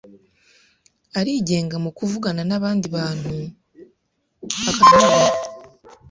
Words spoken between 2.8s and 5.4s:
bantu akanubaha.